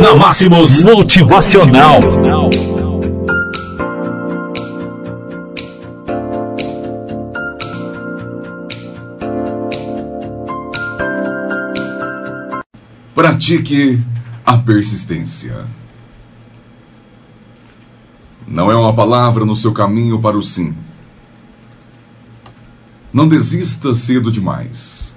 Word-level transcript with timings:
Na 0.00 0.16
Máximos 0.16 0.82
Motivacional. 0.82 2.00
Pratique 13.14 14.02
a 14.46 14.56
persistência. 14.56 15.66
Não 18.48 18.70
é 18.70 18.74
uma 18.74 18.94
palavra 18.94 19.44
no 19.44 19.54
seu 19.54 19.72
caminho 19.74 20.18
para 20.18 20.38
o 20.38 20.42
sim. 20.42 20.74
Não 23.12 23.28
desista 23.28 23.92
cedo 23.92 24.32
demais. 24.32 25.14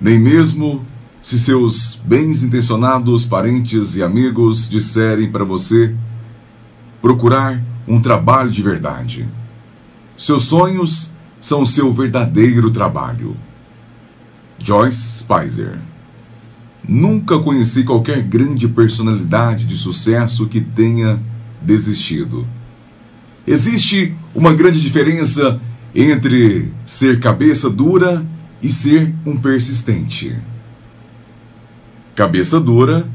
Nem 0.00 0.20
mesmo 0.20 0.86
se 1.22 1.38
seus 1.38 2.00
bens 2.04 2.42
intencionados 2.42 3.24
parentes 3.24 3.94
e 3.94 4.02
amigos 4.02 4.68
disserem 4.68 5.30
para 5.30 5.44
você 5.44 5.94
procurar 7.00 7.62
um 7.86 8.00
trabalho 8.00 8.50
de 8.50 8.60
verdade. 8.60 9.28
Seus 10.16 10.44
sonhos 10.44 11.12
são 11.40 11.62
o 11.62 11.66
seu 11.66 11.92
verdadeiro 11.92 12.70
trabalho. 12.70 13.36
Joyce 14.58 15.20
Spicer 15.20 15.78
Nunca 16.86 17.38
conheci 17.38 17.84
qualquer 17.84 18.22
grande 18.22 18.66
personalidade 18.68 19.64
de 19.66 19.76
sucesso 19.76 20.48
que 20.48 20.60
tenha 20.60 21.20
desistido. 21.60 22.44
Existe 23.46 24.14
uma 24.34 24.52
grande 24.52 24.80
diferença 24.80 25.60
entre 25.94 26.72
ser 26.84 27.20
cabeça 27.20 27.70
dura 27.70 28.26
e 28.60 28.68
ser 28.68 29.14
um 29.24 29.36
persistente. 29.36 30.36
Cabeça 32.14 32.60
dura 32.60 33.08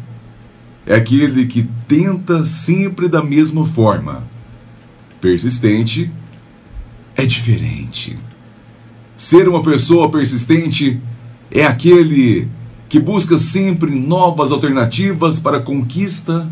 é 0.85 0.95
aquele 0.95 1.45
que 1.45 1.69
tenta 1.87 2.43
sempre 2.45 3.07
da 3.07 3.23
mesma 3.23 3.65
forma. 3.65 4.23
Persistente 5.21 6.11
é 7.15 7.25
diferente. 7.25 8.17
Ser 9.15 9.47
uma 9.47 9.61
pessoa 9.61 10.09
persistente 10.09 10.99
é 11.51 11.63
aquele 11.65 12.47
que 12.89 12.99
busca 12.99 13.37
sempre 13.37 13.91
novas 13.91 14.51
alternativas 14.51 15.39
para 15.39 15.59
conquista 15.59 16.49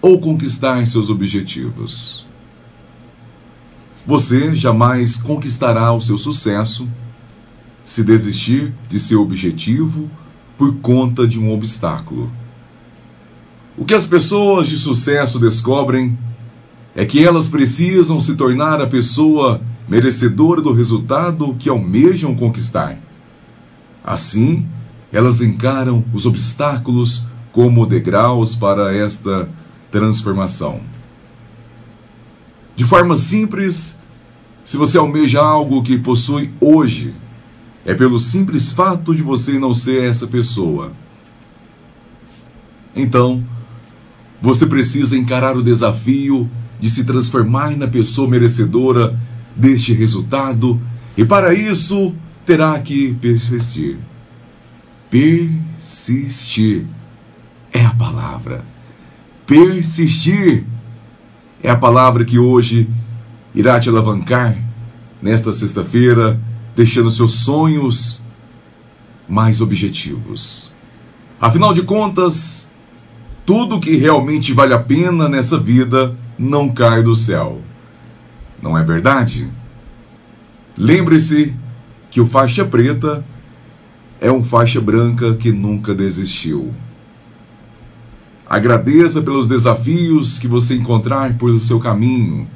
ou 0.00 0.20
conquistar 0.20 0.86
seus 0.86 1.10
objetivos. 1.10 2.26
Você 4.06 4.54
jamais 4.54 5.16
conquistará 5.16 5.92
o 5.92 6.00
seu 6.00 6.16
sucesso 6.16 6.88
se 7.84 8.04
desistir 8.04 8.72
de 8.88 9.00
seu 9.00 9.20
objetivo 9.20 10.08
por 10.60 10.74
conta 10.82 11.26
de 11.26 11.40
um 11.40 11.50
obstáculo. 11.54 12.30
O 13.78 13.84
que 13.86 13.94
as 13.94 14.04
pessoas 14.04 14.68
de 14.68 14.76
sucesso 14.76 15.38
descobrem 15.38 16.18
é 16.94 17.06
que 17.06 17.24
elas 17.24 17.48
precisam 17.48 18.20
se 18.20 18.36
tornar 18.36 18.78
a 18.78 18.86
pessoa 18.86 19.62
merecedora 19.88 20.60
do 20.60 20.74
resultado 20.74 21.56
que 21.58 21.70
almejam 21.70 22.34
conquistar. 22.34 22.98
Assim, 24.04 24.66
elas 25.10 25.40
encaram 25.40 26.04
os 26.12 26.26
obstáculos 26.26 27.24
como 27.52 27.86
degraus 27.86 28.54
para 28.54 28.94
esta 28.94 29.48
transformação. 29.90 30.82
De 32.76 32.84
forma 32.84 33.16
simples, 33.16 33.98
se 34.62 34.76
você 34.76 34.98
almeja 34.98 35.40
algo 35.40 35.82
que 35.82 35.96
possui 35.96 36.52
hoje, 36.60 37.14
é 37.84 37.94
pelo 37.94 38.18
simples 38.18 38.70
fato 38.70 39.14
de 39.14 39.22
você 39.22 39.58
não 39.58 39.74
ser 39.74 40.04
essa 40.04 40.26
pessoa. 40.26 40.92
Então, 42.94 43.44
você 44.40 44.66
precisa 44.66 45.16
encarar 45.16 45.56
o 45.56 45.62
desafio 45.62 46.50
de 46.78 46.90
se 46.90 47.04
transformar 47.04 47.76
na 47.76 47.86
pessoa 47.86 48.28
merecedora 48.28 49.18
deste 49.54 49.92
resultado, 49.92 50.80
e 51.16 51.24
para 51.24 51.52
isso 51.52 52.14
terá 52.46 52.78
que 52.80 53.14
persistir. 53.14 53.98
Persistir 55.10 56.86
é 57.72 57.84
a 57.84 57.90
palavra. 57.90 58.64
Persistir 59.46 60.64
é 61.62 61.70
a 61.70 61.76
palavra 61.76 62.24
que 62.24 62.38
hoje 62.38 62.88
irá 63.54 63.78
te 63.78 63.88
alavancar 63.88 64.56
nesta 65.20 65.52
sexta-feira 65.52 66.40
deixando 66.74 67.10
seus 67.10 67.40
sonhos 67.40 68.24
mais 69.28 69.60
objetivos. 69.60 70.72
Afinal 71.40 71.72
de 71.72 71.82
contas, 71.82 72.70
tudo 73.46 73.80
que 73.80 73.96
realmente 73.96 74.52
vale 74.52 74.74
a 74.74 74.78
pena 74.78 75.28
nessa 75.28 75.58
vida 75.58 76.16
não 76.38 76.68
cai 76.68 77.02
do 77.02 77.14
céu. 77.14 77.60
Não 78.62 78.76
é 78.76 78.82
verdade? 78.82 79.48
Lembre-se 80.76 81.54
que 82.10 82.20
o 82.20 82.26
faixa 82.26 82.64
preta 82.64 83.24
é 84.20 84.30
um 84.30 84.44
faixa 84.44 84.80
branca 84.80 85.34
que 85.34 85.50
nunca 85.50 85.94
desistiu. 85.94 86.74
Agradeça 88.48 89.22
pelos 89.22 89.46
desafios 89.46 90.38
que 90.38 90.48
você 90.48 90.74
encontrar 90.74 91.38
por 91.38 91.58
seu 91.60 91.78
caminho, 91.78 92.48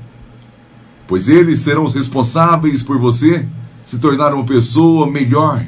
pois 1.06 1.28
eles 1.28 1.60
serão 1.60 1.84
os 1.84 1.94
responsáveis 1.94 2.82
por 2.82 2.98
você 2.98 3.46
se 3.84 3.98
tornar 3.98 4.32
uma 4.32 4.44
pessoa 4.44 5.10
melhor 5.10 5.64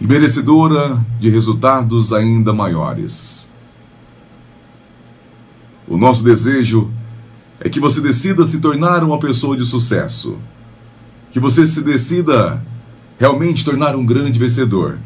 e 0.00 0.06
merecedora 0.06 1.04
de 1.20 1.28
resultados 1.28 2.12
ainda 2.12 2.52
maiores. 2.52 3.50
O 5.86 5.96
nosso 5.96 6.22
desejo 6.22 6.90
é 7.60 7.68
que 7.68 7.78
você 7.78 8.00
decida 8.00 8.44
se 8.44 8.60
tornar 8.60 9.04
uma 9.04 9.18
pessoa 9.18 9.56
de 9.56 9.64
sucesso, 9.64 10.38
que 11.30 11.38
você 11.38 11.66
se 11.66 11.82
decida 11.82 12.64
realmente 13.18 13.64
tornar 13.64 13.94
um 13.94 14.04
grande 14.04 14.38
vencedor, 14.38 14.98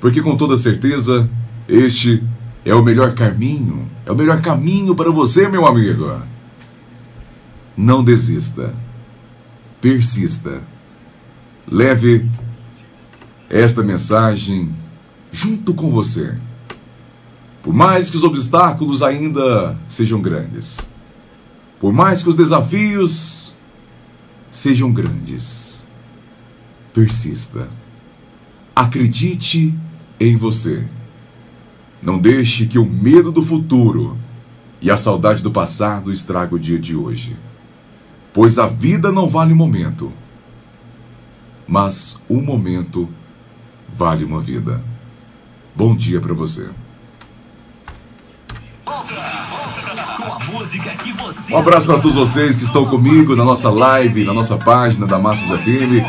porque 0.00 0.20
com 0.20 0.36
toda 0.36 0.58
certeza 0.58 1.28
este 1.68 2.22
é 2.64 2.74
o 2.74 2.82
melhor 2.82 3.14
caminho, 3.14 3.88
é 4.04 4.12
o 4.12 4.16
melhor 4.16 4.40
caminho 4.42 4.94
para 4.94 5.10
você, 5.10 5.48
meu 5.48 5.66
amigo. 5.66 6.20
Não 7.76 8.02
desista 8.02 8.74
persista. 9.80 10.62
Leve 11.66 12.28
esta 13.48 13.82
mensagem 13.82 14.74
junto 15.30 15.74
com 15.74 15.90
você. 15.90 16.36
Por 17.62 17.72
mais 17.72 18.10
que 18.10 18.16
os 18.16 18.24
obstáculos 18.24 19.02
ainda 19.02 19.76
sejam 19.88 20.20
grandes, 20.20 20.88
por 21.78 21.92
mais 21.92 22.22
que 22.22 22.28
os 22.28 22.36
desafios 22.36 23.56
sejam 24.50 24.92
grandes, 24.92 25.84
persista. 26.92 27.68
Acredite 28.74 29.74
em 30.18 30.36
você. 30.36 30.86
Não 32.02 32.18
deixe 32.18 32.66
que 32.66 32.78
o 32.78 32.86
medo 32.86 33.30
do 33.30 33.44
futuro 33.44 34.16
e 34.80 34.90
a 34.90 34.96
saudade 34.96 35.42
do 35.42 35.50
passado 35.50 36.10
estrague 36.10 36.54
o 36.54 36.58
dia 36.58 36.78
de 36.78 36.96
hoje 36.96 37.36
pois 38.32 38.58
a 38.58 38.66
vida 38.66 39.10
não 39.10 39.28
vale 39.28 39.52
um 39.52 39.56
momento, 39.56 40.12
mas 41.66 42.22
um 42.28 42.40
momento 42.42 43.08
vale 43.94 44.24
uma 44.24 44.40
vida. 44.40 44.82
Bom 45.74 45.94
dia 45.94 46.20
para 46.20 46.34
você. 46.34 46.68
Um 51.50 51.56
abraço 51.56 51.86
para 51.86 51.96
todos 51.98 52.14
vocês 52.14 52.54
que 52.54 52.62
estão 52.62 52.86
comigo 52.86 53.34
na 53.34 53.44
nossa 53.44 53.68
live, 53.70 54.24
na 54.24 54.32
nossa 54.32 54.56
página 54.56 55.04
da 55.04 55.18
Máximos 55.18 55.60
FM. 55.60 56.04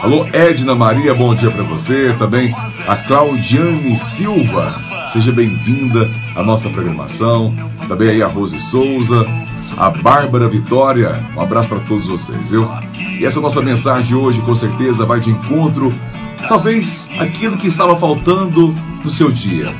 Alô, 0.00 0.24
Edna 0.32 0.74
Maria, 0.74 1.14
bom 1.14 1.34
dia 1.34 1.50
para 1.50 1.64
você. 1.64 2.14
Também 2.16 2.54
a 2.86 2.96
Claudiane 2.96 3.96
Silva, 3.96 4.80
seja 5.12 5.32
bem-vinda 5.32 6.08
à 6.36 6.42
nossa 6.44 6.68
programação. 6.70 7.52
Também 7.88 8.10
aí 8.10 8.22
a 8.22 8.28
Rose 8.28 8.60
Souza, 8.60 9.26
a 9.76 9.90
Bárbara 9.90 10.48
Vitória. 10.48 11.20
Um 11.36 11.40
abraço 11.40 11.68
para 11.68 11.80
todos 11.80 12.06
vocês, 12.06 12.50
viu? 12.50 12.68
E 13.18 13.24
essa 13.24 13.40
nossa 13.40 13.60
mensagem 13.60 14.16
hoje 14.16 14.40
com 14.42 14.54
certeza 14.54 15.04
vai 15.04 15.18
de 15.18 15.30
encontro, 15.30 15.92
talvez 16.48 17.08
aquilo 17.18 17.56
que 17.56 17.66
estava 17.66 17.96
faltando 17.96 18.74
no 19.02 19.10
seu 19.10 19.30
dia. 19.30 19.74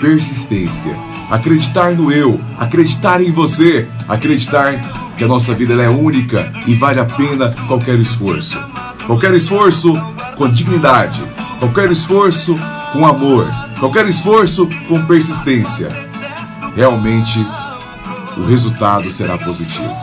Persistência. 0.00 0.96
Acreditar 1.30 1.92
no 1.92 2.10
eu, 2.10 2.40
acreditar 2.58 3.22
em 3.22 3.30
você, 3.30 3.86
acreditar 4.08 4.80
que 5.16 5.22
a 5.22 5.28
nossa 5.28 5.54
vida 5.54 5.74
é 5.74 5.88
única 5.88 6.50
e 6.66 6.74
vale 6.74 6.98
a 6.98 7.04
pena 7.04 7.54
qualquer 7.68 7.98
esforço. 7.98 8.58
Qualquer 9.06 9.32
esforço 9.34 9.92
com 10.36 10.48
dignidade, 10.48 11.22
qualquer 11.58 11.90
esforço 11.92 12.58
com 12.92 13.06
amor, 13.06 13.46
qualquer 13.78 14.06
esforço 14.08 14.68
com 14.88 15.04
persistência. 15.06 15.88
Realmente 16.74 17.46
o 18.36 18.44
resultado 18.44 19.10
será 19.10 19.38
positivo. 19.38 19.94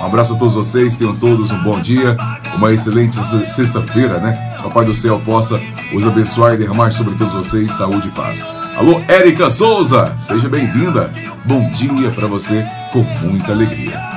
Um 0.00 0.06
abraço 0.06 0.34
a 0.34 0.36
todos 0.36 0.54
vocês, 0.54 0.96
tenham 0.96 1.14
todos 1.16 1.50
um 1.50 1.62
bom 1.62 1.80
dia, 1.80 2.16
uma 2.56 2.72
excelente 2.72 3.16
sexta-feira, 3.50 4.18
né? 4.18 4.49
Papai 4.62 4.84
do 4.84 4.94
Céu 4.94 5.20
possa 5.24 5.60
os 5.94 6.06
abençoar 6.06 6.54
e 6.54 6.58
derramar 6.58 6.92
sobre 6.92 7.14
todos 7.14 7.32
vocês 7.32 7.72
saúde 7.72 8.08
e 8.08 8.10
paz. 8.12 8.46
Alô, 8.76 9.00
Érica 9.08 9.50
Souza, 9.50 10.14
seja 10.18 10.48
bem-vinda. 10.48 11.12
Bom 11.44 11.70
dia 11.70 12.10
para 12.10 12.26
você 12.26 12.64
com 12.92 13.02
muita 13.22 13.52
alegria. 13.52 14.09